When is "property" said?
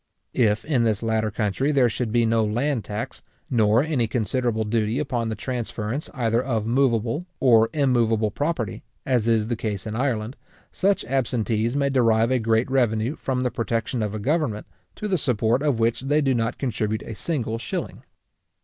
8.31-8.81